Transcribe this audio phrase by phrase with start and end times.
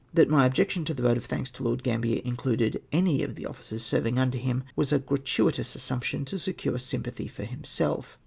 [0.15, 3.45] That my objection to the vote of thanks to Lord Gambler included any of the
[3.45, 8.17] officers serving under him was a gratuitous assumption to secure sympathy for himself.